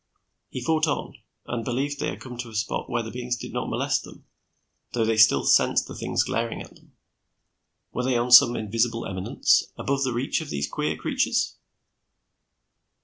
[0.49, 1.13] He fought on,
[1.45, 4.25] and believed they had come to a spot where the beings did not molest them,
[4.93, 6.93] though they still sensed the things glaring at them.
[7.93, 11.55] Were they on some invisible eminence, above the reach of these queer creatures?